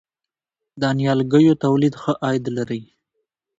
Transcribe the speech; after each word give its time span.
د 0.81 0.83
نیالګیو 0.97 1.59
تولید 1.63 1.93
ښه 2.01 2.13
عاید 2.23 2.45
لري؟ 2.57 2.81